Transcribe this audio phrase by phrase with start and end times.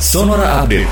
[0.00, 0.88] Sonora Update.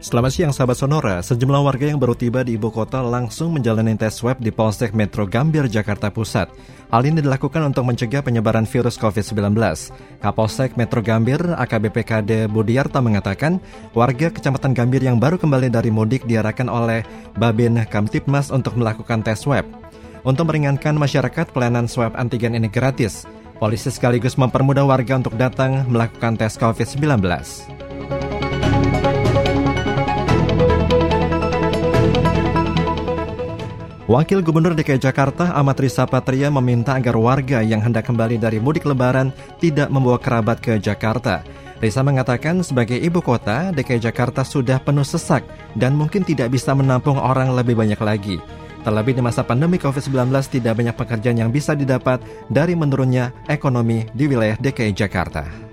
[0.00, 4.16] Selamat siang sahabat Sonora, sejumlah warga yang baru tiba di ibu kota langsung menjalani tes
[4.16, 6.48] swab di Polsek Metro Gambir, Jakarta Pusat.
[6.88, 9.52] Hal ini dilakukan untuk mencegah penyebaran virus COVID-19.
[10.24, 13.60] Kapolsek Metro Gambir, AKBP KD Budiarta mengatakan,
[13.92, 17.04] warga Kecamatan Gambir yang baru kembali dari mudik diarahkan oleh
[17.36, 19.68] Babin Kamtipmas untuk melakukan tes swab.
[20.24, 23.28] Untuk meringankan masyarakat, pelayanan swab antigen ini gratis.
[23.62, 27.22] Polisi sekaligus mempermudah warga untuk datang melakukan tes COVID-19.
[34.10, 38.82] Wakil Gubernur DKI Jakarta Amat Risa Patria meminta agar warga yang hendak kembali dari mudik
[38.82, 39.30] lebaran
[39.62, 41.46] tidak membawa kerabat ke Jakarta.
[41.78, 45.46] Risa mengatakan sebagai ibu kota, DKI Jakarta sudah penuh sesak
[45.78, 48.42] dan mungkin tidak bisa menampung orang lebih banyak lagi.
[48.82, 52.18] Terlebih di masa pandemi COVID-19 tidak banyak pekerjaan yang bisa didapat
[52.50, 55.71] dari menurunnya ekonomi di wilayah DKI Jakarta.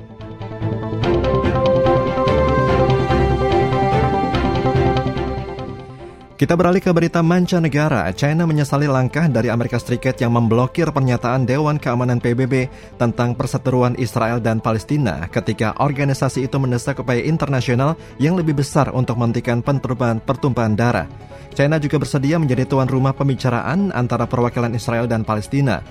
[6.39, 8.07] Kita beralih ke berita mancanegara.
[8.15, 14.39] China menyesali langkah dari Amerika Serikat yang memblokir pernyataan Dewan Keamanan PBB tentang perseteruan Israel
[14.39, 20.79] dan Palestina ketika organisasi itu mendesak upaya internasional yang lebih besar untuk menghentikan penterupan pertumpahan
[20.79, 21.11] darah.
[21.59, 25.83] China juga bersedia menjadi tuan rumah pembicaraan antara perwakilan Israel dan Palestina.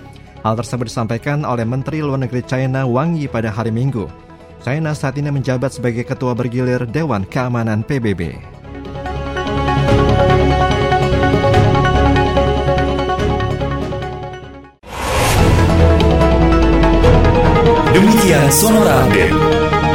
[0.48, 4.08] Hal tersebut disampaikan oleh Menteri Luar Negeri China Wang Yi pada hari Minggu.
[4.64, 8.57] China saat ini menjabat sebagai ketua bergilir Dewan Keamanan PBB.
[17.98, 19.87] Demikian Sonora Update.